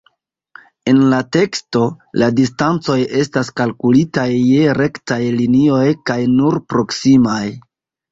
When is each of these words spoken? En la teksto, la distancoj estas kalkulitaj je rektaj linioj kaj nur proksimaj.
En 0.91 0.99
la 1.09 1.17
teksto, 1.35 1.81
la 2.21 2.29
distancoj 2.39 2.95
estas 3.19 3.51
kalkulitaj 3.61 4.23
je 4.37 4.73
rektaj 4.79 5.19
linioj 5.35 5.85
kaj 6.11 6.17
nur 6.33 6.59
proksimaj. 6.75 7.43